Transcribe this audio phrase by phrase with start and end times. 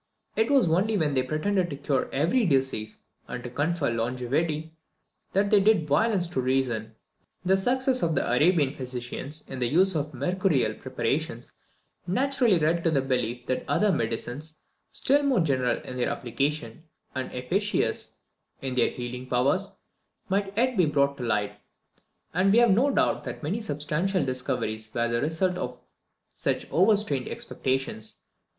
[0.35, 4.73] It was only when they pretended to cure every disease, and to confer longevity,
[5.33, 6.95] that they did violence to reason.
[7.45, 11.51] The success of the Arabian physicians in the use of mercurial preparations
[12.07, 17.31] naturally led to the belief that other medicines, still more general in their application, and
[17.31, 18.15] efficacious
[18.59, 19.69] in their healing powers,
[20.29, 21.59] might yet be brought to light;
[22.33, 25.77] and we have no doubt that many substantial discoveries were the result of
[26.33, 28.21] such overstrained expectations.